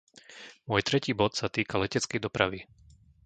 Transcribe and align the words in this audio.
Môj 0.69 0.81
tretí 0.89 1.11
bod 1.21 1.31
sa 1.39 1.45
týka 1.55 1.75
leteckej 1.83 2.17
dopravy. 2.25 2.59